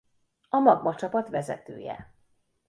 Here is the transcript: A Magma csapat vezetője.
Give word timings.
A 0.49 0.59
Magma 0.59 0.95
csapat 0.95 1.29
vezetője. 1.29 2.13